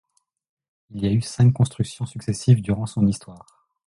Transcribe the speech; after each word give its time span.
Il 0.89 1.03
y 1.03 1.07
a 1.07 1.11
eu 1.11 1.21
cinq 1.21 1.51
constructions 1.53 2.07
successives 2.07 2.63
durant 2.63 2.87
son 2.87 3.05
histoire. 3.05 3.67